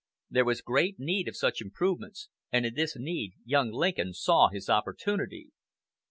There 0.31 0.45
was 0.45 0.63
great 0.63 0.97
need 0.97 1.27
of 1.27 1.35
such 1.37 1.61
improvements; 1.61 2.29
and 2.51 2.65
in 2.65 2.73
this 2.73 2.95
need 2.97 3.33
young 3.45 3.69
Lincoln 3.69 4.13
saw 4.13 4.49
his 4.49 4.67
opportunity. 4.67 5.49